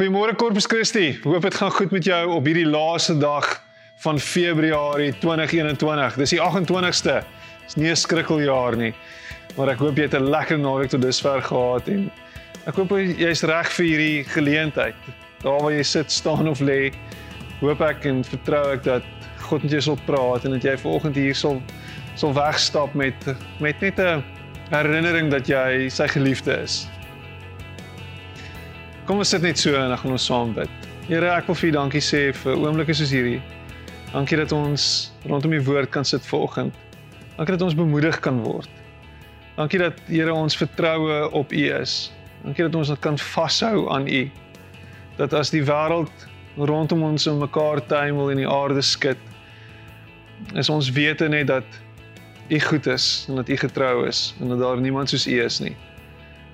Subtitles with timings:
[0.00, 1.18] Goeiemôre Corpus Christi.
[1.24, 3.44] Hoop dit gaan goed met jou op hierdie laaste dag
[4.00, 6.14] van Februarie 2021.
[6.16, 7.18] Dis die 28ste.
[7.66, 8.94] Dis nie 'n skrikkeljaar nie.
[9.56, 12.10] Maar ek hoop jy het 'n lekker naweek tot dusver gehad en
[12.66, 14.94] ek hoop jy's reg vir hierdie geleentheid.
[15.42, 16.92] Daar waar jy sit, staan of lê,
[17.60, 19.02] hoop ek en vertrou ek dat
[19.36, 21.62] God met jou sal praat en dat jy vanoggend hier sal
[22.14, 24.24] sal wegstap met met net 'n
[24.70, 26.88] herinnering dat jy sy geliefde is.
[29.10, 30.84] Kom ons sit net so en dan gaan ons saam bid.
[31.08, 33.40] Here, ek wil vir U dankie sê vir oomblikke soos hierdie.
[34.12, 34.84] Dankie dat ons
[35.26, 36.76] rondom U woord kan sit vanoggend.
[37.34, 38.70] Dankie dat ons bemoedig kan word.
[39.56, 41.96] Dankie dat Here ons vertroue op U is.
[42.44, 44.22] Dankie dat ons dit kan vashou aan U.
[45.18, 49.18] Dat as die wêreld rondom ons in mekaar tuimel en die aarde skud,
[50.54, 51.82] is ons wete net dat
[52.46, 55.58] U goed is en dat U getrou is en dat daar niemand soos U is
[55.66, 55.74] nie.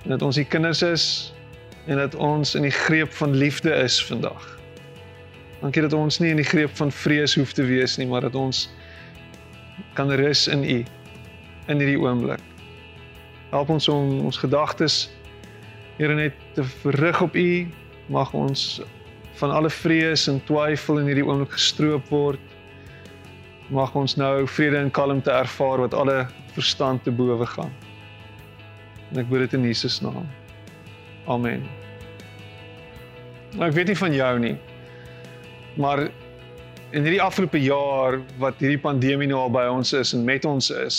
[0.08, 1.35] En dat ons U kinders is
[1.86, 4.58] en dat ons in die greep van liefde is vandag.
[5.60, 8.34] Dankie dat ons nie in die greep van vrees hoef te wees nie, maar dat
[8.34, 8.66] ons
[9.94, 10.84] kan rus in U
[11.66, 12.42] in hierdie oomblik.
[13.50, 15.06] Help ons om ons gedagtes
[15.96, 17.66] Here net te rig op U.
[18.12, 18.82] Mag ons
[19.40, 22.52] van alle vrees en twyfel in hierdie oomblik gestroop word.
[23.72, 27.72] Mag ons nou vrede en kalmte ervaar wat alle verstand te bowe gaan.
[29.10, 30.28] En ek bid dit in Jesus naam.
[31.26, 31.66] Amen.
[33.56, 34.56] Nou ek weet nie van jou nie.
[35.76, 36.06] Maar
[36.94, 40.70] in hierdie afgelope jaar wat hierdie pandemie nou al by ons is en met ons
[40.70, 40.98] is,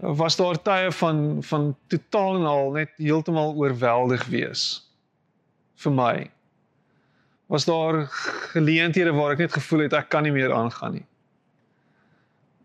[0.00, 4.64] was daar tye van van totaal en al net heeltemal oorweldig wees
[5.84, 6.14] vir my.
[7.52, 8.06] Was daar
[8.54, 11.06] geleenthede waar ek net gevoel het ek kan nie meer aangaan nie.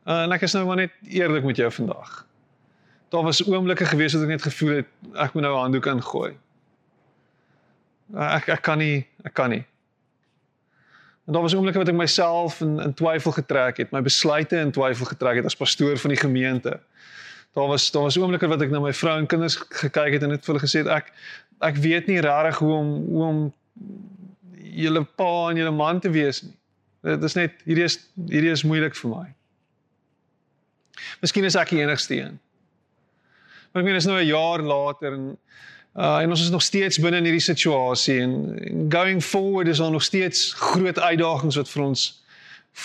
[0.06, 2.23] En ek is nou maar net eerlik met jou vandag.
[3.09, 4.90] Daar was oomblikke gewees wat ek net gevoel het
[5.25, 6.36] ek moet nou 'n handdoek ingooi.
[8.14, 9.64] Ek ek kan nie, ek kan nie.
[11.25, 14.72] En daar was oomblikke wat ek myself in in twyfel getrek het, my besluite in
[14.72, 16.80] twyfel getrek het as pastoor van die gemeente.
[17.57, 20.35] Daar was daar was oomblikke wat ek na my vrou en kinders gekyk het en
[20.35, 21.13] net vir hulle gesê het ek
[21.66, 23.40] ek weet nie regtig hoe om hoe om
[24.75, 26.53] julle pa en julle man te wees nie.
[27.06, 27.97] Dit is net hierdie is
[28.30, 29.25] hierdie is moeilik vir my.
[31.22, 32.38] Miskien is ek die enigste een.
[33.72, 35.38] Maar ek meen is nou 'n jaar later en
[35.95, 39.78] Uh en ons is nog steeds binne in hierdie situasie en, en going forward is
[39.78, 42.03] daar nog steeds groot uitdagings wat vir ons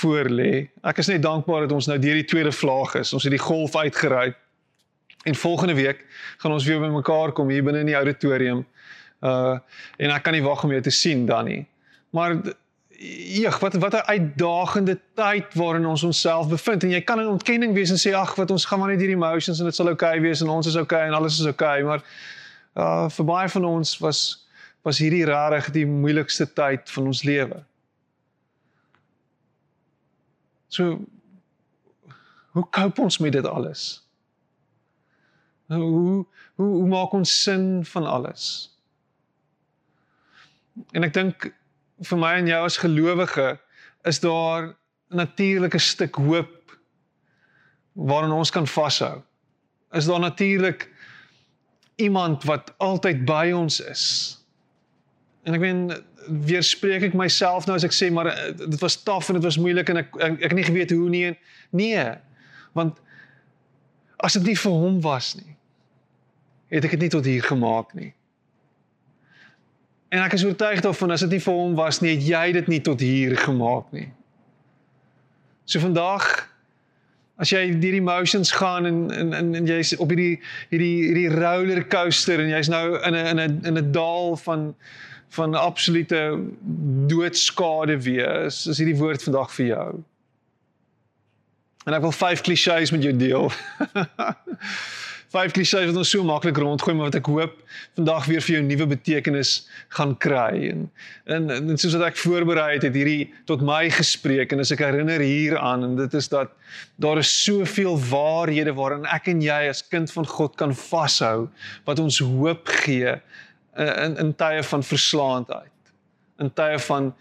[0.00, 0.52] voor lê.
[0.86, 3.10] Ek is net dankbaar dat ons nou deur die tweede vlaag is.
[3.12, 4.30] Ons het die golf uitgery.
[5.26, 6.06] En volgende week
[6.38, 8.62] gaan ons weer bymekaar kom hier binne in die auditorium.
[9.20, 9.58] Uh
[9.98, 11.64] en ek kan nie wag om jou te sien dan nie.
[12.14, 12.38] Maar
[13.00, 17.74] eeg, wat wat 'n uitdagende tyd waarin ons onsself bevind en jy kan in ontkenning
[17.74, 20.18] wees en sê ag, wat ons gaan maar net hierdie emotions en dit sal oukei
[20.18, 22.02] okay wees en ons is oukei okay en alles is oukei, okay, maar
[22.78, 24.46] uh vir baie van ons was
[24.82, 27.64] was hierdie rarig die moeilikste tyd van ons lewe.
[30.68, 31.00] So
[32.54, 34.02] hoe cope ons met dit alles?
[35.68, 38.44] Hoe hoe hoe maak ons sin van alles?
[40.94, 41.50] En ek dink
[42.06, 43.48] vir my en jou as gelowige
[44.08, 44.74] is daar
[45.74, 46.78] 'n stuk hoop
[47.92, 49.22] waaraan ons kan vashou.
[49.92, 50.88] Is daar natuurlik
[52.00, 54.04] iemand wat altyd by ons is.
[55.44, 55.84] En ek meen
[56.28, 59.46] weer spreek ek myself nou as ek sê maar eh, dit was taaf en dit
[59.46, 61.32] was moeilik en ek ek, ek nie geweet hoe nie.
[61.76, 62.04] Nee.
[62.76, 63.00] Want
[64.20, 65.56] as dit nie vir hom was nie,
[66.70, 68.12] het ek dit nie tot hier gemaak nie.
[70.10, 72.70] En ek is oortuig daarvan as dit nie vir hom was nie, het jy dit
[72.72, 74.08] nie tot hier gemaak nie.
[75.70, 76.49] So vandag
[77.40, 80.40] As jy deur die emotions gaan en en en, en jy's op hierdie
[80.70, 84.74] hierdie hierdie roller coaster en jy's nou in 'n in 'n in 'n daal van
[85.30, 86.38] van absolute
[87.06, 89.90] doodskade wees, is hierdie woord vandag vir jou.
[91.86, 93.52] En ek wil vyf klisjées met jou deel.
[95.30, 97.56] vyf klisjées wat ons so maklik rondgooi maar wat ek hoop
[97.98, 99.52] vandag weer vir jou nuwe betekenis
[99.96, 100.70] gaan kry.
[100.72, 100.86] En
[101.30, 104.82] en, en soos wat ek voorberei het het hierdie tot my gespreek en as ek
[104.82, 106.54] herinner hieraan en dit is dat
[107.02, 111.48] daar is soveel waarhede waarin ek en jy as kind van God kan vashou
[111.86, 113.14] wat ons hoop gee
[113.78, 115.94] in in tye van verslaandheid
[116.42, 117.12] in tye van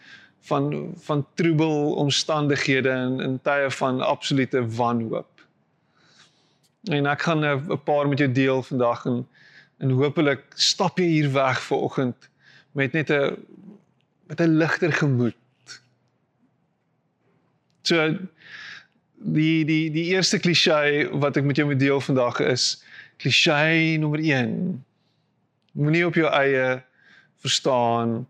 [0.50, 0.72] van
[1.06, 5.29] van troebel omstandighede en in tye van absolute wanhoop
[6.90, 9.28] En ek gaan eh, 'n paar met jou deel vandag en
[9.80, 12.30] en hopelik stap jy hier weg vanoggend
[12.72, 13.38] met net 'n
[14.28, 15.36] met 'n ligter gemoed.
[17.82, 18.18] So
[19.20, 22.84] die die die eerste klise wat ek met jou moet deel vandag is
[23.18, 24.86] klise nommer 1.
[25.72, 26.84] Moenie op jou eie
[27.38, 28.28] verstaan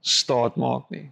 [0.00, 1.10] staat maak nie.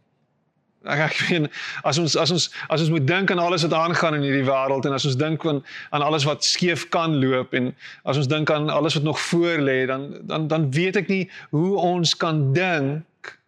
[0.85, 1.49] Ek ek weet
[1.85, 4.87] as ons as ons as ons moet dink aan alles wat aangaan in hierdie wêreld
[4.87, 7.71] en as ons dink aan aan alles wat skeef kan loop en
[8.05, 11.31] as ons dink aan alles wat nog voor lê dan dan dan weet ek nie
[11.51, 13.39] hoe ons kan dink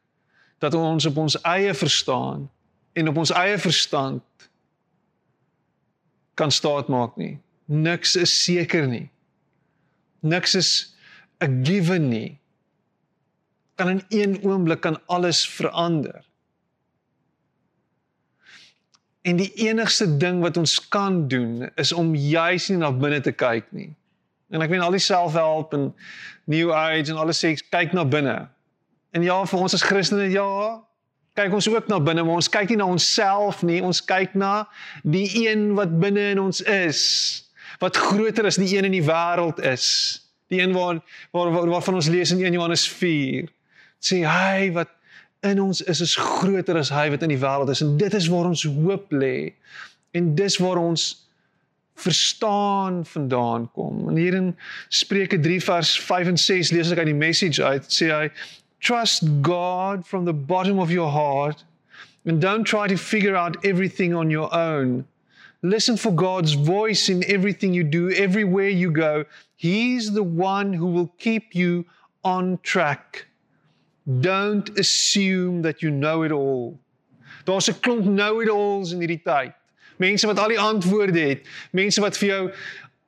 [0.63, 2.47] dat ons op ons eie verstaan
[2.95, 4.23] en op ons eie verstand
[6.35, 7.39] kan staat maak nie.
[7.65, 9.09] Niks is seker nie.
[10.21, 10.95] Niks is
[11.41, 12.39] 'n given nie.
[13.75, 16.25] Kan in een oomblik kan alles verander.
[19.25, 23.33] En die enigste ding wat ons kan doen is om juis nie na binne te
[23.33, 23.89] kyk nie.
[24.53, 25.89] En ek meen al die selfhelp en
[26.51, 28.37] new age en alles sê kyk na binne.
[29.17, 30.45] En ja, vir ons as Christene ja,
[31.39, 34.67] kyk ons ook na binne, maar ons kyk nie na onsself nie, ons kyk na
[35.03, 37.01] die een wat binne in ons is,
[37.83, 39.87] wat groter as die een in die wêreld is.
[40.53, 41.01] Die een waar
[41.33, 43.49] waar waarvan ons lees in 1 Johannes 4.
[44.05, 44.93] Sê hy wat
[45.45, 48.29] in ons is is groter as hy wat in die wêreld is en dit is
[48.33, 49.53] waar ons hoop lê.
[50.15, 51.05] En dis waar ons
[51.95, 54.09] verstaan vandaan kom.
[54.09, 54.57] En hier in
[54.89, 58.29] Spreuke 3 vers 5 en 6 lees ek uit die message uit sê hy
[58.85, 61.65] trust God from the bottom of your heart
[62.27, 65.05] and don't try to figure out everything on your own.
[65.63, 69.25] Listen for God's voice in everything you do, everywhere you go.
[69.57, 71.87] He's the one who will keep you
[72.23, 73.27] on track.
[74.05, 76.79] Don't assume that you know it all.
[77.45, 79.53] Daar's 'n klomp know-it-alls in hierdie tyd.
[79.97, 82.53] Mense wat al die antwoorde het, mense wat vir jou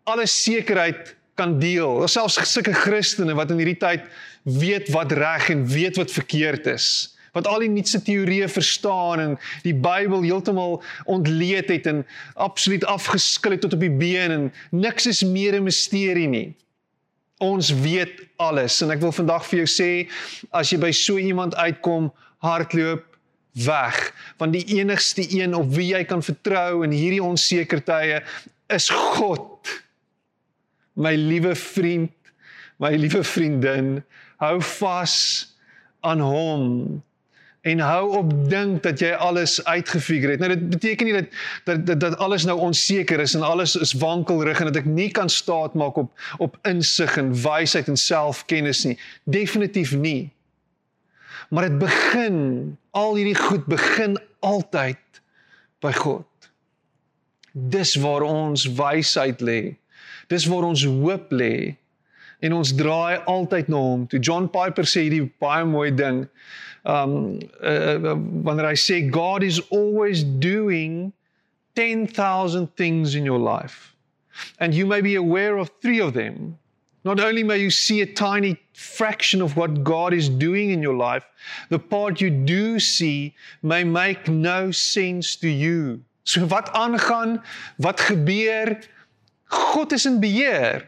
[0.04, 1.98] alle sekerheid kan deel.
[1.98, 4.06] Daar's selfs sulke Christene wat in hierdie tyd
[4.42, 7.16] weet wat reg en weet wat verkeerd is.
[7.32, 13.50] Wat al die nuutste teorieë verstaan en die Bybel heeltemal ontleed het en absoluut afgeskil
[13.50, 16.54] het tot op die been en niks is meer 'n misterie nie.
[17.42, 18.78] Ons weet alles.
[18.80, 19.90] En ek wil vandag vir jou sê
[20.56, 22.08] as jy by so iemand uitkom,
[22.44, 23.04] hardloop
[23.64, 23.98] weg.
[24.40, 28.22] Want die enigste een op wie jy kan vertrou in hierdie onseker tye
[28.72, 29.72] is God.
[30.96, 32.12] My liewe vriend,
[32.80, 33.98] my liewe vriendin,
[34.40, 35.16] hou vas
[36.04, 36.64] aan hom
[37.66, 40.42] en hou op dink dat jy alles uitgefigure het.
[40.42, 41.32] Nou dit beteken nie dat
[41.64, 45.08] dat dat, dat alles nou onseker is en alles is wankelrig en dat ek nie
[45.10, 48.98] kan staat maak op op insig en wysheid en selfkennis nie.
[49.24, 50.30] Definitief nie.
[51.50, 52.38] Maar dit begin
[52.90, 54.14] al hierdie goed begin
[54.46, 55.22] altyd
[55.82, 56.50] by God.
[57.52, 59.74] Dis waar ons wysheid lê.
[60.30, 61.74] Dis waar ons hoop lê
[62.44, 64.06] en ons draai altyd na hom.
[64.06, 66.26] Toe John Piper sê hierdie baie mooi ding
[66.86, 68.14] um uh,
[68.46, 71.12] wanneer hy sê God is always doing
[71.74, 73.94] 10,000 things in your life.
[74.58, 76.58] And you may be aware of 3 of them.
[77.04, 80.96] Not only may you see a tiny fraction of what God is doing in your
[80.96, 81.24] life
[81.70, 86.02] the part you do see may make no sense to you.
[86.24, 87.42] So wat aangaan
[87.78, 88.76] wat gebeur
[89.48, 90.82] God is in beheer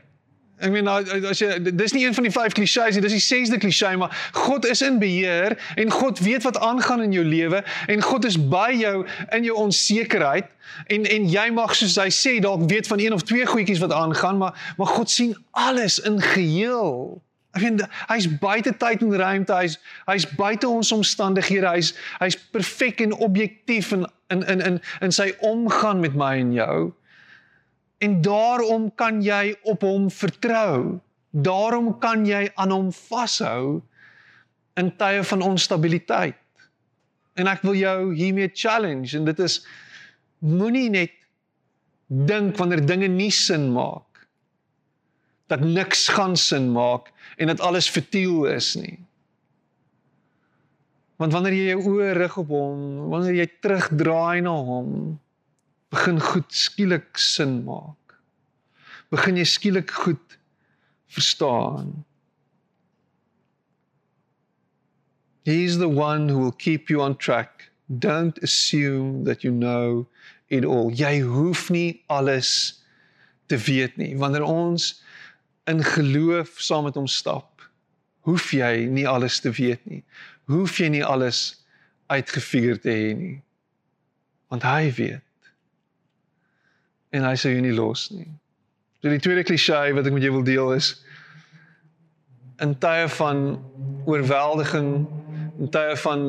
[0.58, 3.60] Ek meen as jy dis nie een van die vyf klisjées nie, dis die sesde
[3.62, 8.02] klisjé, maar God is in beheer en God weet wat aangaan in jou lewe en
[8.02, 9.04] God is by jou
[9.36, 10.50] in jou onsekerheid
[10.90, 13.94] en en jy mag soos hy sê dalk weet van een of twee goedjies wat
[13.94, 17.22] aangaan, maar maar God sien alles in geheel.
[17.54, 17.80] Ek meen
[18.10, 19.78] hy's buite tyd en ruimte, hy's
[20.10, 25.30] hy's buite ons omstandighede, hy's hy's perfek en objektief in in in in in sy
[25.38, 26.78] omgang met my en jou.
[27.98, 30.98] En daarom kan jy op hom vertrou.
[31.30, 33.80] Daarom kan jy aan hom vashou
[34.78, 36.38] in tye van onstabiliteit.
[37.38, 39.60] En ek wil jou hiermee challenge en dit is
[40.38, 41.14] moenie net
[42.06, 44.06] dink wanneer dinge nie sin maak
[45.48, 48.98] dat niks gaan sin maak en dat alles futiel is nie.
[51.18, 54.90] Want wanneer jy jou oë rig op hom, wanneer jy terugdraai na hom,
[55.88, 58.18] begin goed skielik sin maak.
[59.12, 60.38] Begin jy skielik goed
[61.08, 62.04] verstaan.
[65.48, 67.70] He's the one who will keep you on track.
[67.88, 70.06] Don't assume that you know
[70.48, 70.90] it all.
[70.92, 72.82] Jy hoef nie alles
[73.48, 74.12] te weet nie.
[74.20, 74.98] Wanneer ons
[75.64, 77.64] in geloof saam met hom stap,
[78.28, 80.02] hoef jy nie alles te weet nie.
[80.52, 81.64] Hoef jy nie alles
[82.12, 83.38] uitgefigure te hê nie.
[84.52, 85.24] Want hy weet
[87.14, 88.28] en hy sê jy nie los nie.
[89.00, 90.96] So die tweede klise wat ek met jou wil deel is
[92.64, 93.42] in tye van
[94.10, 94.88] oorweldiging,
[95.62, 96.24] in tye van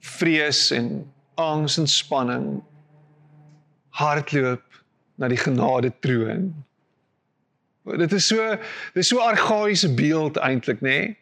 [0.00, 1.02] vrees en
[1.40, 2.46] angs en spanning
[4.00, 4.64] hardloop
[5.20, 6.48] na die genade troon.
[8.00, 8.40] Dit is so
[8.94, 10.96] dit is so argaïese beeld eintlik, nê?
[10.96, 11.12] Nee?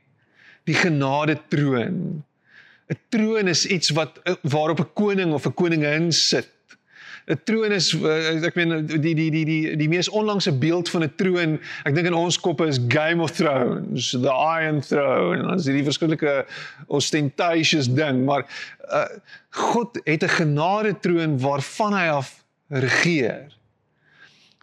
[0.71, 2.23] Die genade troon
[2.93, 6.49] 'n troon is iets wat waarop 'n koning of 'n koningin sit.
[7.27, 11.05] 'n troon is eh, ek meen die die die die die mees onlangse beeld van
[11.05, 15.67] 'n troon, ek dink in ons koppe is Game of Thrones, the Iron Throne ons
[15.67, 16.47] hierdie verskillike
[16.87, 18.47] ostentatious ding, maar
[18.91, 19.07] uh,
[19.51, 23.53] God het 'n genade troon waarvan hy af regeer.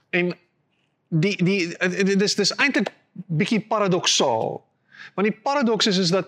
[0.10, 0.34] En
[1.10, 4.60] die die dis dis eintlik bietjie paradoksaal.
[5.16, 6.28] Want die paradoks is is dat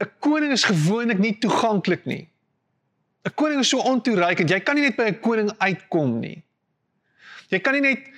[0.00, 2.28] 'n koning is gewoonlik nie toeganklik nie.
[3.24, 4.48] 'n koning is so ontoereikend.
[4.48, 6.42] Jy kan nie net by 'n koning uitkom nie.
[7.48, 8.08] Jy kan nie net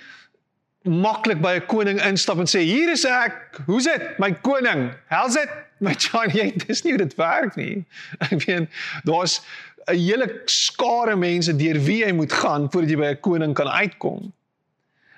[0.83, 3.61] maklik by 'n koning instap en sê hier is ek.
[3.65, 4.19] Hoe's dit?
[4.19, 4.93] My koning.
[5.09, 5.49] How's it?
[5.79, 7.83] My John, jy dis nie hoe dit werk nie.
[8.29, 8.69] Ek meen,
[9.03, 9.41] daar's
[9.87, 13.67] 'n hele skare mense deur wie jy moet gaan voordat jy by 'n koning kan
[13.67, 14.31] uitkom.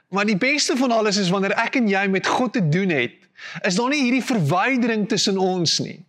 [0.10, 3.13] Maar die beste van alles is wanneer ek en jy met God te doen het,
[3.62, 6.00] is daar nie hierdie verwydering tussen ons nie.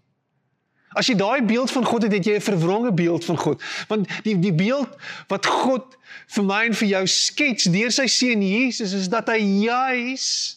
[0.97, 3.63] As jy daai beeld van God het, het jy 'n verwronge beeld van God.
[3.89, 4.89] Want die die beeld
[5.29, 9.39] wat God vir my en vir jou skets deur sy seun Jesus is dat hy
[9.69, 10.57] juis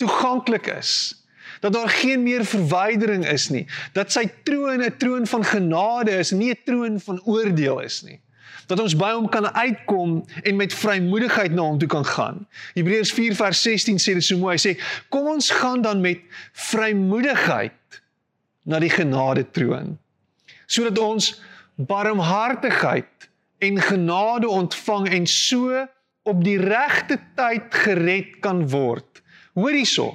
[0.00, 1.14] toeganklik is.
[1.60, 3.66] Dat daar geen meer verwydering is nie.
[3.92, 8.20] Dat sy troon 'n troon van genade is, nie 'n troon van oordeel is nie.
[8.66, 12.46] Dat ons by hom kan uitkom en met vrymoedigheid na hom toe kan gaan.
[12.74, 14.56] Hebreërs 4:16 sê dit so mooi.
[14.56, 16.18] Hy sê: "Kom ons gaan dan met
[16.52, 17.72] vrymoedigheid
[18.70, 19.98] na die genade troon
[20.70, 21.32] sodat ons
[21.74, 25.86] barmhartigheid en genade ontvang en so
[26.22, 29.22] op die regte tyd gered kan word.
[29.58, 30.12] Hoor hierso.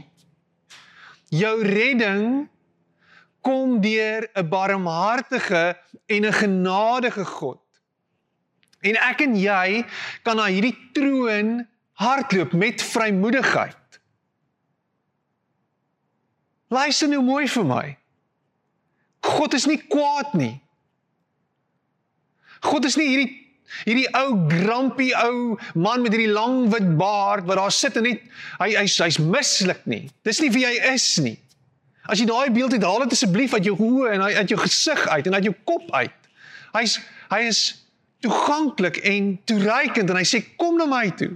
[1.33, 2.47] Jou redding
[3.45, 7.62] kom deur 'n barmhartige en 'n genadige God.
[8.81, 9.85] En ek en jy
[10.24, 14.00] kan na hierdie troon hardloop met vrymoedigheid.
[16.67, 17.97] Luister nou mooi vir my.
[19.25, 20.53] God is nie kwaad nie.
[22.65, 23.41] God is nie hierdie
[23.84, 28.22] hierdie ou grumpy ou man met hierdie lang wit baard wat daar sit en net
[28.60, 30.05] hy hy's hy's mislik nie.
[30.27, 31.36] Dis nie wie hy is nie.
[32.05, 35.01] As jy daai beeld het, haal dit asseblief uit jou oë en uit jou gesig
[35.10, 36.29] uit en uit jou kop uit.
[36.75, 37.00] Hy's
[37.32, 37.63] hy is
[38.22, 41.34] toeganklik en toereikend en hy sê kom na my toe.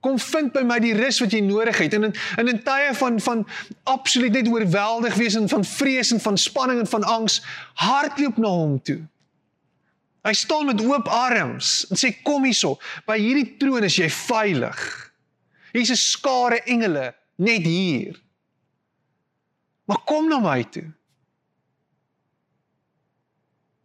[0.00, 1.94] Kom vind by my die rus wat jy nodig het.
[1.94, 3.46] En in in 'n tye van van
[3.84, 7.42] absoluut net oorweldig wees en van vrees en van spanning en van angs,
[7.74, 9.00] hardloop na hom toe.
[10.22, 12.78] Hy staan met oop arms en sê kom hierso.
[13.06, 15.12] By hierdie troon is jy veilig.
[15.72, 18.22] Hier's 'n skare engele net hier.
[19.86, 20.92] Maar kom na my toe.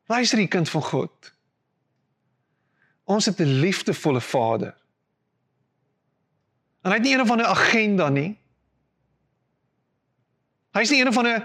[0.06, 1.32] Luister, die kind van God.
[3.04, 4.81] Ons het 'n liefdevolle Vader.
[6.82, 8.38] En hy het nie een of ander agenda nie.
[10.72, 11.44] Hy's nie een of ander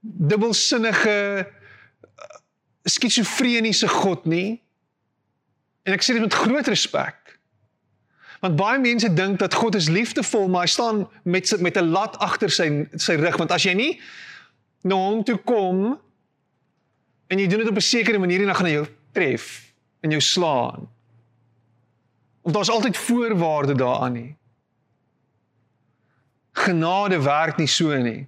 [0.00, 2.36] dubbelsinnige uh,
[2.82, 4.62] skizofreniese God nie.
[5.86, 7.26] En ek sê dit met groot respek.
[8.40, 12.18] Want baie mense dink dat God is liefdevol, maar hy staan met met 'n lat
[12.18, 14.00] agter sy sy rug, want as jy nie
[14.82, 15.98] na hom toe kom
[17.26, 20.20] en jy doen dit op 'n sekere manier dan gaan hy jou tref en jou
[20.20, 20.88] slaan.
[22.42, 24.36] Of daar's altyd voorwaarde daaraan nie.
[26.56, 28.24] Genade werk nie so nie.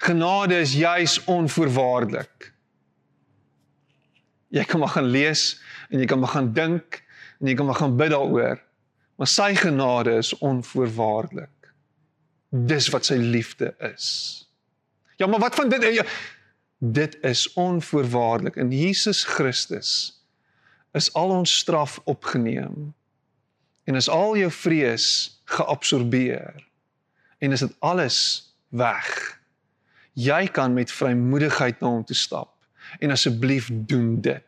[0.00, 2.52] Genade is juis onvoorwaardelik.
[4.50, 5.60] Jy kan maar gaan lees
[5.90, 7.02] en jy kan maar gaan dink
[7.40, 8.62] en jy kan maar gaan bid daaroor.
[9.20, 11.72] Maar sy genade is onvoorwaardelik.
[12.48, 14.06] Dis wat sy liefde is.
[15.20, 15.84] Ja, maar wat van dit?
[15.94, 16.06] Ja,
[16.78, 18.56] dit is onvoorwaardelik.
[18.56, 19.90] In Jesus Christus
[20.96, 22.94] is al ons straf opgeneem
[23.84, 25.06] en is al jou vrees
[25.44, 26.66] geabsorbeer
[27.38, 28.18] en is dit alles
[28.68, 29.40] weg.
[30.12, 32.54] Jy kan met vrymoedigheid na hom toe stap
[32.98, 34.46] en asseblief doen dit.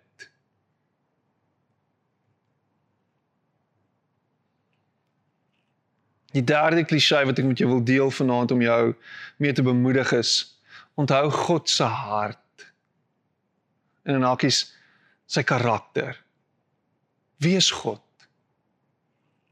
[6.32, 8.94] Die derde klisee wat ek met jou wil deel vanaand om jou
[9.36, 10.32] mee te bemoedig is:
[10.94, 12.38] onthou God se hart.
[14.02, 14.64] En in hakies
[15.26, 16.16] sy karakter.
[17.36, 18.00] Wie is God?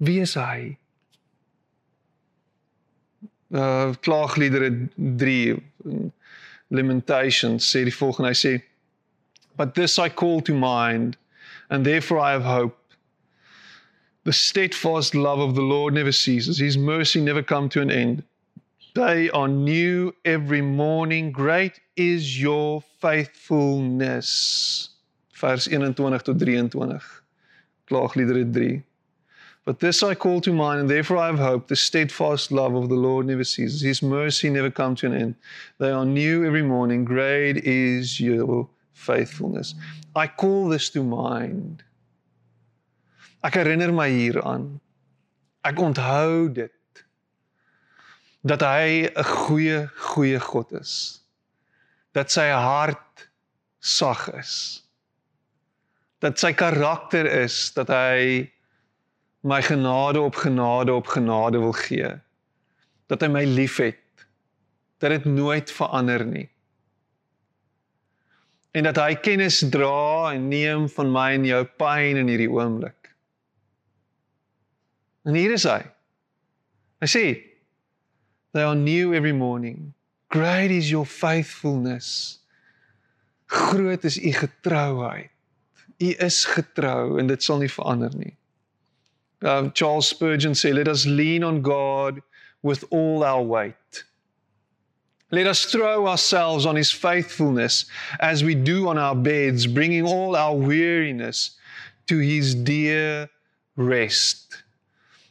[0.00, 0.78] Wie is hy?
[3.52, 5.60] Uh klaagliedere 3
[6.70, 8.52] Lamentations sê die volgende hy sê
[9.58, 11.18] But this I call to mind
[11.68, 12.76] and therefore I have hope.
[14.24, 16.58] The steadfast love of the Lord never ceases.
[16.58, 18.22] His mercy never come to an end.
[18.94, 21.30] They are new every morning.
[21.30, 24.90] Great is your faithfulness.
[25.34, 27.22] Vers 21 tot 23
[27.86, 28.82] Klaagliedere 3
[29.64, 31.68] But this I call to mind, and therefore I have hope.
[31.68, 33.82] The steadfast love of the Lord never ceases.
[33.82, 35.34] His mercy never comes to an end.
[35.78, 37.04] They are new every morning.
[37.04, 39.74] Great is your faithfulness.
[40.16, 41.82] I call this to mind.
[43.44, 44.80] Ek herinner my hieraan.
[45.64, 46.72] Ek onthou dit
[48.44, 51.20] dat hy 'n goeie goeie God is.
[52.12, 53.28] Dat sy hart
[53.80, 54.82] sag is.
[56.20, 58.50] Dat sy karakter is dat hy
[59.40, 62.12] my genade op genade op genade wil gee.
[63.06, 63.98] Dat hy my liefhet.
[64.98, 66.48] Dat dit nooit verander nie.
[68.70, 73.14] En dat hy kennis dra en neem van my en jou pyn in hierdie oomblik.
[75.26, 75.80] En hier is hy.
[77.00, 77.24] Hy sê,
[78.52, 79.92] "They are new every morning.
[80.28, 82.38] Great is your faithfulness."
[83.46, 85.30] Groot is u getrouheid.
[85.98, 88.36] U is getrou en dit sal nie verander nie.
[89.42, 92.20] Um, Charles Spurgeon said, Let us lean on God
[92.62, 94.04] with all our weight.
[95.30, 97.86] Let us throw ourselves on His faithfulness
[98.18, 101.56] as we do on our beds, bringing all our weariness
[102.08, 103.30] to His dear
[103.76, 104.62] rest.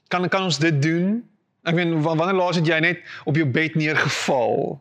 [0.09, 1.21] Kan kan ons dit doen?
[1.67, 4.79] Ek meen wanneer laas het jy net op jou bed neergeval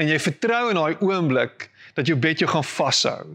[0.00, 3.26] en jy vertrou in daai oomblik dat jou bed jou gaan vashou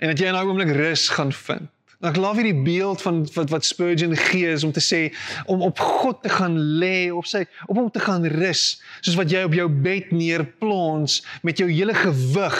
[0.00, 1.70] en dat jy in daai oomblik rus gaan vind.
[2.02, 5.12] Ek love hierdie beeld van wat wat Spurgeon gee is om te sê
[5.46, 9.30] om op God te gaan lê, op sy op hom te gaan rus, soos wat
[9.30, 12.58] jy op jou bed neerplons met jou hele gewig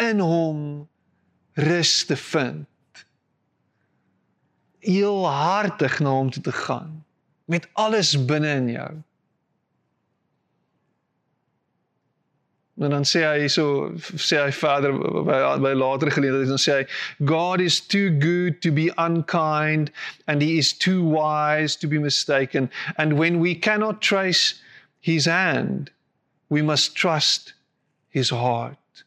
[0.00, 0.60] in hom
[1.56, 2.66] rus te vind.
[4.84, 7.00] Heel hartig na hom toe te gaan
[7.50, 8.90] met alles binne in jou.
[12.80, 14.92] En dan sê hy so sê hy verder
[15.28, 16.86] by by later geleenthede dan sê hy
[17.28, 19.92] God is too good to be unkind
[20.26, 22.70] and he is too wise to be mistaken.
[22.96, 24.54] And when we cannot trace
[24.98, 25.90] his hand
[26.48, 27.52] we must trust
[28.08, 29.04] his heart.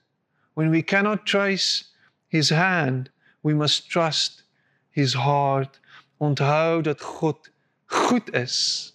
[0.53, 1.85] When we cannot trace
[2.27, 3.09] his hand
[3.41, 4.43] we must trust
[4.91, 5.79] his heart.
[6.21, 7.49] Onthou dat God
[7.87, 8.92] goed is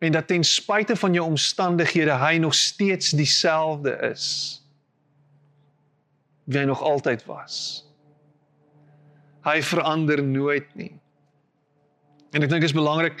[0.00, 4.56] en dat ten spyte van jou omstandighede hy nog steeds dieselfde is
[6.50, 7.84] wie hy nog altyd was.
[9.46, 10.90] Hy verander nooit nie.
[12.34, 13.18] En ek dink dit is belangrik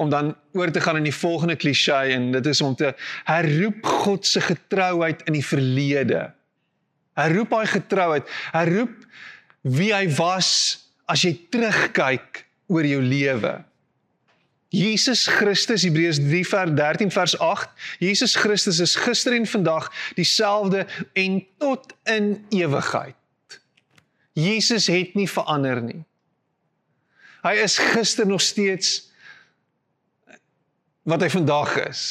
[0.00, 2.94] om dan oor te gaan in die volgende klise en dit is om te
[3.28, 6.30] herroep God se getrouheid in die verlede.
[7.20, 8.94] Herroep hy getrouheid, herroep
[9.60, 10.52] wie hy was
[11.10, 13.58] as jy terugkyk oor jou lewe.
[14.70, 20.86] Jesus Christus Hebreërs 3 vers 13 vers 8 Jesus Christus is gister en vandag dieselfde
[21.12, 23.16] en tot in ewigheid.
[24.32, 26.04] Jesus het nie verander nie.
[27.42, 29.10] Hy is gister nog steeds
[31.02, 32.04] wat hy vandag is.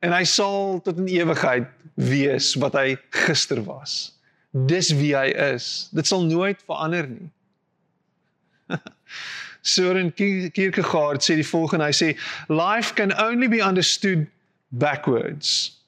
[0.00, 1.68] En hy sal tot in ewigheid
[2.00, 4.14] wees wat hy gister was.
[4.50, 5.90] Dis wie hy is.
[5.92, 7.28] Dit sal nooit verander nie.
[9.62, 12.08] Søren Kierkegaard sê die volgende, hy sê
[12.48, 14.26] life can only be understood
[14.70, 15.78] backwards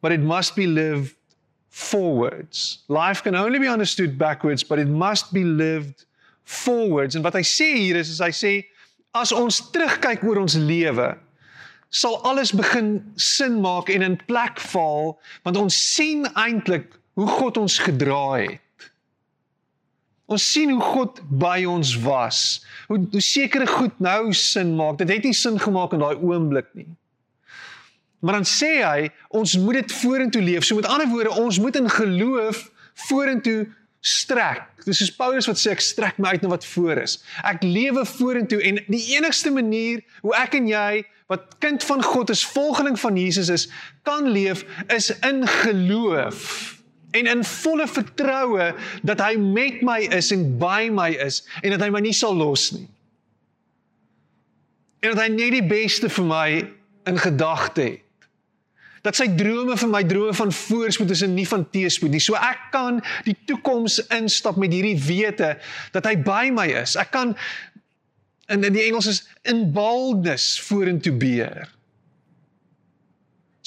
[0.00, 1.14] but it must be lived
[1.68, 2.84] forwards.
[2.88, 6.06] Life can only be understood backwards but it must be lived
[6.44, 7.14] forwards.
[7.14, 8.52] En wat hy sê hier is is hy sê
[9.18, 11.14] as ons terugkyk oor ons lewe
[11.90, 17.56] sal alles begin sin maak en in plek val want ons sien eintlik hoe God
[17.56, 18.60] ons gedra het.
[20.28, 22.60] Ons sien hoe God by ons was.
[22.90, 24.98] Hoe hoe sekere goed nou sin maak.
[25.00, 26.88] Dit het nie sin gemaak in daai oomblik nie.
[28.20, 30.66] Maar dan sê hy, ons moet dit vorentoe leef.
[30.66, 32.64] So met ander woorde, ons moet in geloof
[33.08, 33.68] vorentoe
[34.04, 34.66] strek.
[34.84, 37.18] Dis soos Paulus wat sê ek strek my uit na wat voor is.
[37.46, 42.32] Ek lewe vorentoe en die enigste manier hoe ek en jy wat kind van God
[42.32, 43.66] is, volgeling van Jesus is,
[44.08, 46.77] kan leef is in geloof
[47.10, 51.86] en in volle vertroue dat hy met my is en by my is en dat
[51.86, 52.88] hy my nie sal los nie.
[55.00, 56.48] En dat hy net die beste vir my
[57.08, 58.04] in gedagte het.
[59.06, 62.20] Dat sy drome vir my drome van voorspoed is en nie van teëspoed nie.
[62.20, 65.54] So ek kan die toekoms instap met hierdie wete
[65.94, 66.96] dat hy by my is.
[66.98, 67.32] Ek kan
[68.52, 71.68] in in die Engels is in boldness vorentoe beer.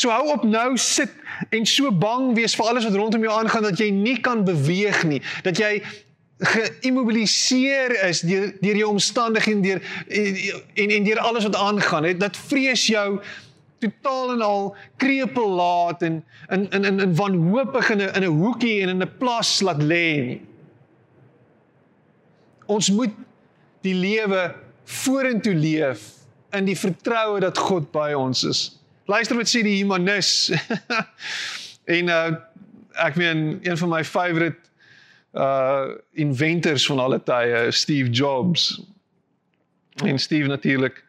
[0.02, 1.12] So hou op nou sit
[1.54, 5.04] en so bang wees vir alles wat rondom jou aangaan dat jy nie kan beweeg
[5.06, 5.76] nie, dat jy
[6.42, 12.10] geïmmobiliseer is deur deur jou omstandighede deur en en deur alles wat aangaan.
[12.18, 13.20] Dat vrees jou
[13.82, 18.42] totaal en al krepeel laat en in in in in wanhoopig in 'n in 'n
[18.42, 20.40] hoekie en in 'n plas laat lê.
[22.66, 23.14] Ons moet
[23.82, 26.02] die lewe vorentoe leef
[26.52, 28.81] in die vertroue dat God by ons is.
[29.12, 30.52] Luister wat sê die humanis.
[31.98, 32.32] en uh
[33.02, 34.70] ek meen een van my favorite
[35.34, 38.82] uh inventors van alle tye, Steve Jobs.
[40.04, 41.04] En Steve natuurlik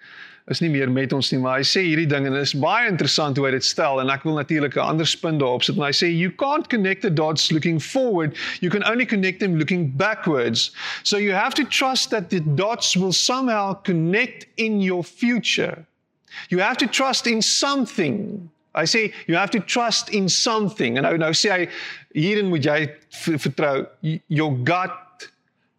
[0.51, 2.89] is nie meer met ons nie, maar hy sê hierdie ding en dit is baie
[2.91, 5.87] interessant hoe hy dit stel en ek wil natuurlik 'n ander spin daarop sit en
[5.87, 9.93] hy sê you can't connect the dots looking forward, you can only connect them looking
[9.97, 10.73] backwards.
[11.05, 15.87] So you have to trust that the dots will somehow connect in your future.
[16.51, 18.51] You have to trust in something.
[18.75, 20.97] I say you have to trust in something.
[20.97, 21.69] En nou nou sê hy
[22.15, 22.79] hierin moet jy
[23.39, 23.87] vertrou
[24.29, 25.29] your gut,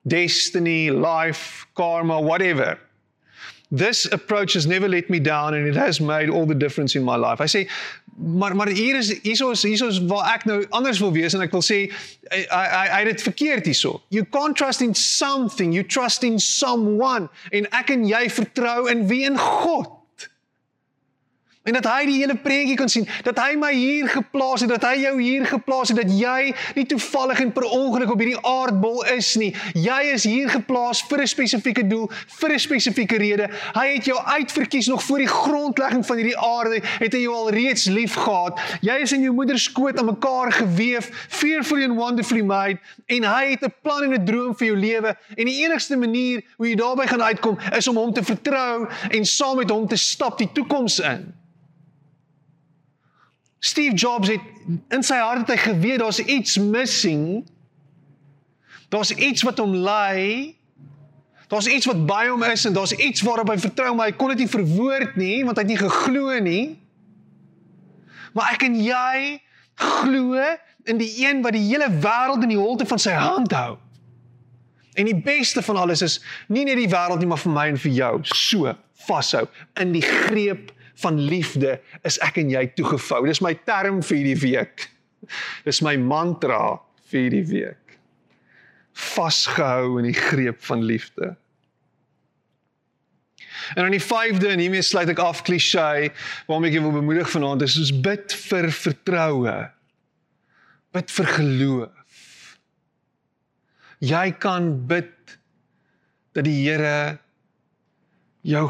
[0.06, 2.78] destiny, life, karma, whatever
[3.74, 7.04] this approach has never let me down and it has made all the difference in
[7.04, 7.42] my life.
[7.42, 7.68] I say
[8.16, 11.42] maar maar hier is hierso is hierso is waar ek nou anders wil wees en
[11.42, 11.80] ek wil sê
[12.30, 14.02] I I I dit verkeerd hierso.
[14.10, 19.08] You can't trust in something, you trust in someone en ek en jy vertrou in
[19.10, 19.89] wie in God.
[21.63, 24.84] En dat hy die hele prentjie kan sien, dat hy my hier geplaas het, dat
[24.84, 28.97] hy jou hier geplaas het, dat jy nie toevallig en per ongeluk op hierdie aardbol
[29.13, 29.54] is nie.
[29.80, 32.10] Jy is hier geplaas vir 'n spesifieke doel,
[32.41, 33.47] vir 'n spesifieke rede.
[33.80, 37.49] Hy het jou uitverkies nog voor die grondlegging van hierdie aarde, het hy jou al
[37.49, 38.60] reeds liefgehad.
[38.82, 43.23] Jy is in jou moeder se skoot aan mekaar gewewe, fearfully and wonderfully made, en
[43.23, 45.15] hy het 'n plan en 'n droom vir jou lewe.
[45.36, 49.26] En die enigste manier hoe jy daarbey gaan uitkom, is om hom te vertrou en
[49.26, 51.41] saam met hom te stap die toekoms in.
[53.63, 54.41] Steve Jobs het
[54.91, 57.45] in sy hart het hy geweet daar's iets missing.
[58.91, 60.52] Daar's iets wat hom lei.
[61.47, 64.34] Daar's iets wat by hom is en daar's iets waarop hy vertrou, maar hy kon
[64.34, 66.65] dit nie verwoord nie want hy het nie geglo nie.
[68.36, 69.39] Maar ek en jy
[69.80, 70.43] glo
[70.89, 73.78] in die een wat die hele wêreld in die holte van sy hand hou.
[74.99, 76.19] En die beste van alles is
[76.52, 78.76] nie net die wêreld nie, maar vir my en vir jou so
[79.08, 79.47] vashou
[79.80, 81.78] in die greep van liefde
[82.08, 83.24] is ek en jy toegevou.
[83.28, 84.90] Dis my term vir hierdie week.
[85.66, 86.80] Dis my mantra
[87.10, 87.98] vir hierdie week.
[88.94, 91.34] Vasgehou in die greep van liefde.
[93.76, 96.10] En dan die vyfde en hiermee sluit ek af klisee
[96.50, 99.58] waarmee ek wil bemoedig vanaand is soos bid vir vertroue.
[100.94, 102.58] Bid vir geloof.
[104.04, 105.38] Jy kan bid
[106.36, 107.20] dat die Here
[108.44, 108.66] jou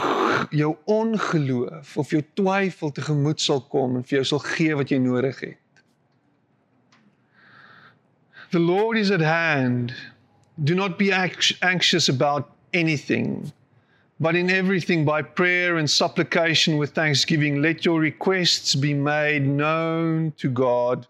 [0.53, 4.93] jou ongeloof of jou twyfel te gemoed sal kom en vir jou sal gee wat
[4.93, 5.59] jy nodig het.
[8.53, 9.93] The Lord is at hand.
[10.63, 13.51] Do not be anxious about anything,
[14.19, 20.33] but in everything by prayer and supplication with thanksgiving let your requests be made known
[20.37, 21.07] to God.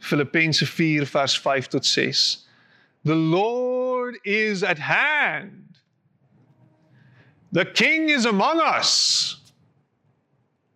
[0.00, 2.44] Filippense 4 vers 5 tot 6.
[3.04, 5.71] The Lord is at hand.
[7.52, 9.38] The king is among us.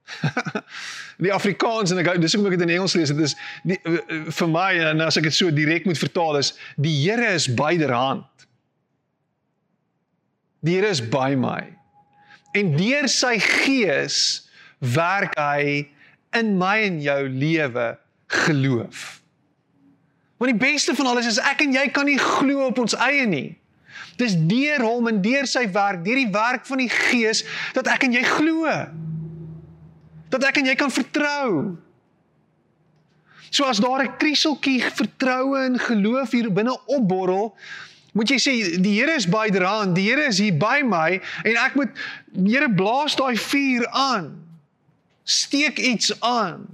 [1.25, 3.35] die Afrikaans en ek dis hoekom ek dit in Engels lees dit is
[3.67, 6.93] die, eh, eh, vir my en as ek dit so direk moet vertaal is die
[7.01, 8.29] Here is byderhand.
[10.67, 11.63] Die Here is by my.
[12.57, 14.19] En deur sy gees
[14.79, 15.87] werk hy
[16.37, 17.91] in my en jou lewe
[18.45, 19.21] geloof.
[20.37, 23.25] Want die beste van alles is ek en jy kan nie glo op ons eie
[23.29, 23.57] nie.
[24.17, 27.45] Dis deur hom en deur sy werk, deur die werk van die Gees
[27.77, 28.71] dat ek en jy glo.
[30.33, 31.77] Dat ek en jy kan vertrou.
[33.51, 37.55] So as daar 'n krieseltjie vertroue en geloof hier binne opborrel,
[38.13, 41.75] moet jy sê die Here is byderhand, die Here is hier by my en ek
[41.75, 41.93] moet
[42.33, 44.33] Here blaas daai vuur aan.
[45.25, 46.67] Steek iets aan.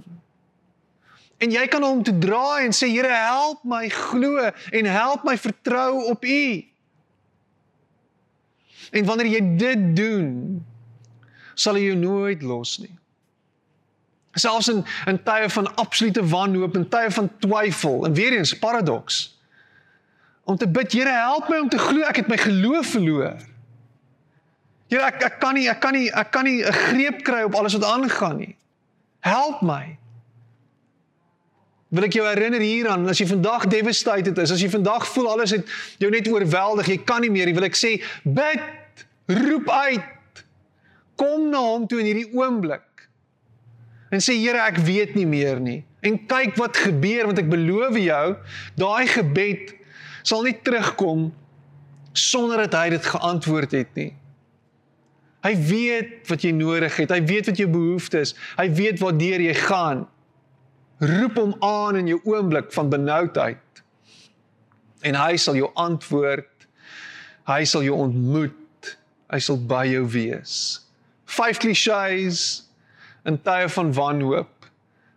[1.37, 5.37] En jy kan hom toe draai en sê Here help my glo en help my
[5.37, 6.72] vertrou op U.
[8.93, 10.27] En wanneer jy dit doen,
[11.57, 12.93] sal hy jou nooit los nie.
[14.37, 19.23] Selfs in in tye van absolute wanhoop en tye van twyfel en weer eens paradoks.
[20.43, 23.41] Om te bid, Here, help my om te glo ek het my geloof verloor.
[24.89, 27.55] Here, ek ek kan nie ek kan nie ek kan nie 'n greep kry op
[27.55, 28.55] alles wat aangaan nie.
[29.19, 29.97] Help my.
[31.89, 35.51] Wil ek jou herinner hieraan as jy vandag devastated is, as jy vandag voel alles
[35.51, 35.65] het
[35.97, 38.82] jou net oorweldig, jy kan nie meer nie, wil ek sê bid
[39.37, 40.43] roep uit.
[41.19, 43.07] Kom na hom toe in hierdie oomblik.
[44.13, 45.81] En sê Here, ek weet nie meer nie.
[46.03, 48.25] En kyk wat gebeur want ek beloof jou,
[48.79, 49.71] daai gebed
[50.23, 51.29] sal nie terugkom
[52.13, 54.11] sonder dat hy dit geantwoord het nie.
[55.43, 57.11] Hy weet wat jy nodig het.
[57.11, 58.35] Hy weet wat jou behoeftes is.
[58.55, 60.05] Hy weet waartoe jy gaan.
[61.03, 63.83] Roep hom aan in jou oomblik van benoudheid.
[65.03, 66.67] En hy sal jou antwoord.
[67.49, 68.55] Hy sal jou ontmoet
[69.33, 70.57] Hy sal by jou wees.
[71.33, 72.43] Vyf klisjées
[73.25, 74.67] in tye van wanhoop,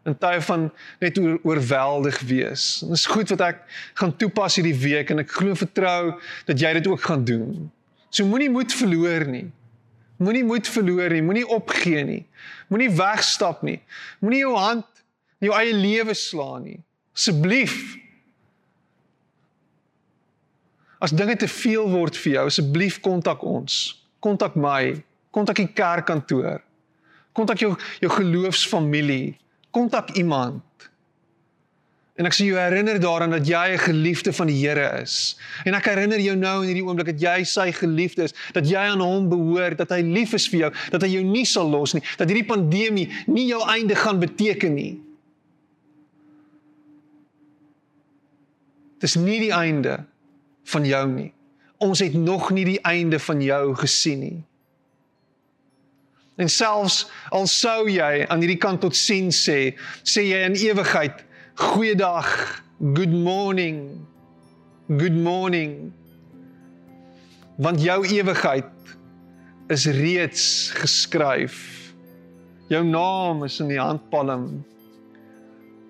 [0.09, 0.68] in tye van
[1.02, 2.64] net oor, oorweldig wees.
[2.87, 3.61] En dis goed wat ek
[4.00, 6.14] gaan toepas hierdie week en ek glo vertrou
[6.48, 7.66] dat jy dit ook gaan doen.
[8.09, 9.44] So moenie moed verloor nie.
[10.16, 12.22] Moenie moed verloor nie, moenie opgee nie.
[12.72, 13.83] Moenie wegstap nie.
[14.22, 14.87] Moenie jou hand
[15.42, 16.79] in jou eie lewe slaan nie.
[17.12, 17.76] Asseblief.
[21.05, 23.98] As dinge te veel word vir jou, asseblief kontak ons.
[24.27, 24.97] Kontak my.
[25.31, 26.62] Kontak die kerkkantoor.
[27.37, 29.37] Kontak jou jou geloofsfamilie.
[29.71, 30.65] Kontak iemand.
[32.17, 35.37] En ek sê jou herinner daaraan dat jy 'n geliefde van die Here is.
[35.65, 38.89] En ek herinner jou nou in hierdie oomblik dat jy sy geliefde is, dat jy
[38.89, 41.93] aan hom behoort, dat hy lief is vir jou, dat hy jou nie sal los
[41.93, 45.01] nie, dat hierdie pandemie nie jou einde gaan beteken nie.
[48.99, 50.05] Dis nie die einde
[50.65, 51.36] van jou nie.
[51.79, 54.45] Ons het nog nie die einde van jou gesien nie.
[56.37, 59.73] En selfs al sou jy aan hierdie kant tot sien sê,
[60.05, 61.25] sê jy in ewigheid
[61.57, 62.61] Goeiedag.
[62.93, 64.07] Good morning.
[64.93, 65.93] Good morning.
[67.57, 68.69] Want jou ewigheid
[69.73, 71.57] is reeds geskryf.
[72.69, 74.51] Jou naam is in die handpalm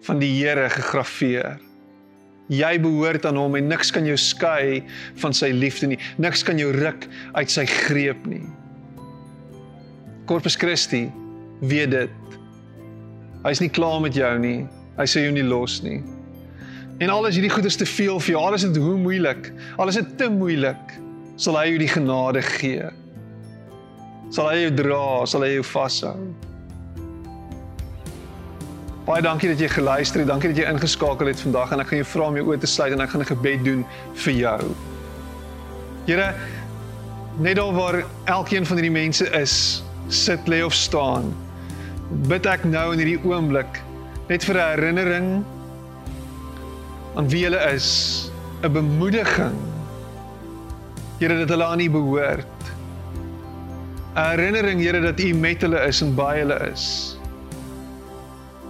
[0.06, 1.58] van die Here gegraveer.
[2.52, 4.82] Jy behoort aan hom en niks kan jou skei
[5.22, 5.98] van sy liefde nie.
[6.22, 8.44] Niks kan jou ruk uit sy greep nie.
[10.30, 11.06] Corpus Christi
[11.66, 12.36] weet dit.
[13.46, 14.66] Hy's nie klaar met jou nie.
[14.96, 16.00] Hy sê jou nie los nie.
[17.02, 18.40] En alles hierdie goed is te veel vir jou.
[18.40, 19.50] Alles is hoe moeilik.
[19.76, 20.94] Alles is te moeilik.
[21.36, 22.88] Sal hy jou die genade gee.
[24.32, 26.16] Sal hy jou dra, sal hy jou vashou.
[29.06, 30.26] Baie dankie dat jy geluister het.
[30.26, 32.70] Dankie dat jy ingeskakel het vandag en ek gaan jou vra om jou oë te
[32.70, 33.84] sluit en ek gaan 'n gebed doen
[34.24, 34.62] vir jou.
[36.06, 36.34] Here,
[37.38, 41.34] net daar waar elkeen van hierdie mense is, sit lê of staan,
[42.26, 43.78] bid ek nou in hierdie oomblik
[44.28, 45.44] net vir 'n herinnering
[47.14, 48.30] aan wie hulle is,
[48.62, 49.54] 'n bemoediging.
[51.20, 52.62] Here dat hulle aan U behoort.
[54.16, 57.15] 'n Herinnering Here dat U met hulle is en by hulle is.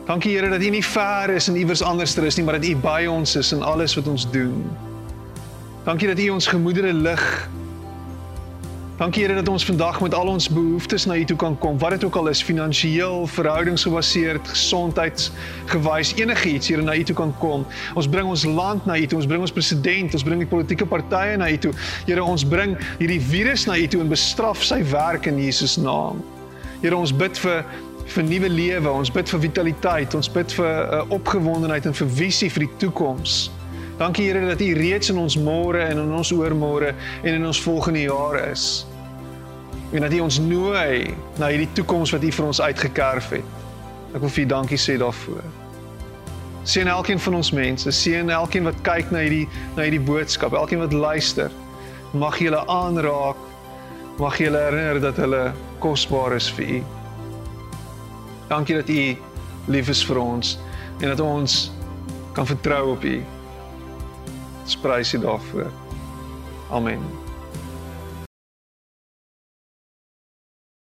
[0.06, 2.76] Dankie Here dat U nie ver is en iewers anderster is nie, maar dat U
[2.76, 4.62] by ons is in alles wat ons doen.
[5.84, 7.48] Dankie dat U ons gemoedere lig
[8.96, 11.74] Dankie Here dat ons vandag met al ons behoeftes na U toe kan kom.
[11.78, 17.66] Wat dit ook al is, finansiëel, verhoudingsgebaseerd, gesondheidsgewys, enigiets Here na U toe kan kom.
[17.94, 20.88] Ons bring ons land na U toe, ons bring ons president, ons bring die politieke
[20.88, 21.74] partye na U toe.
[22.06, 26.24] Here, ons bring hierdie virus na U toe en bestraf sy werk in Jesus naam.
[26.80, 27.68] Here, ons bid vir
[28.06, 32.50] vir nuwe lewe, ons bid vir vitaliteit, ons bid vir uh, opgewondenheid en vir visie
[32.52, 33.46] vir die toekoms.
[33.98, 36.92] Dankie Here dat U reeds in ons môre en in ons oormôre
[37.22, 38.86] en in ons volgende jaar is.
[39.92, 43.54] En dat U ons nooi na hierdie toekoms wat U vir ons uitgekerf het.
[44.14, 45.46] Ek wil vir U dankie sê daarvoor.
[46.66, 49.46] Seën elkeen van ons mense, seën elkeen wat kyk na hierdie
[49.78, 51.54] na hierdie boodskap, elkeen wat luister.
[52.12, 53.40] Mag jy hulle aanraak.
[54.18, 55.42] Mag jy hulle herinner dat hulle
[55.84, 56.84] kosbaar is vir U.
[58.48, 59.16] Dankie dat U
[59.66, 60.58] lief is vir ons
[61.00, 61.70] en dat ons
[62.32, 63.24] kan vertrou op U.
[64.64, 65.70] Sprys U daarvoor.
[66.70, 67.25] Amen.